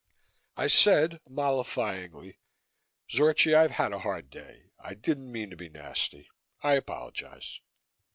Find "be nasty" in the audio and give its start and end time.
5.55-6.27